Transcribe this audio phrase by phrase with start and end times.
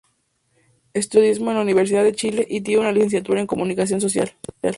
[0.95, 4.31] Estudió periodismo en la Universidad de Chile y tiene una Licenciatura en Comunicación Social.